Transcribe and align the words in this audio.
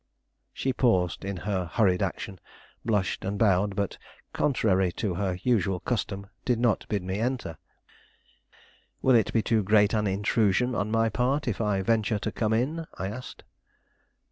She 0.51 0.73
paused 0.73 1.23
in 1.23 1.37
her 1.45 1.65
hurried 1.67 2.01
action, 2.01 2.39
blushed 2.83 3.23
and 3.23 3.37
bowed, 3.37 3.75
but, 3.75 3.99
contrary 4.33 4.91
to 4.93 5.13
her 5.13 5.37
usual 5.43 5.79
custom, 5.79 6.25
did 6.43 6.57
not 6.59 6.87
bid 6.89 7.03
me 7.03 7.19
enter. 7.19 7.59
"Will 9.03 9.13
it 9.13 9.31
be 9.31 9.43
too 9.43 9.61
great 9.61 9.93
an 9.93 10.07
intrusion 10.07 10.73
on 10.73 10.89
my 10.89 11.09
part, 11.09 11.47
if 11.47 11.61
I 11.61 11.83
venture 11.83 12.17
to 12.17 12.31
come 12.31 12.51
in?" 12.51 12.87
I 12.97 13.09
asked. 13.09 13.43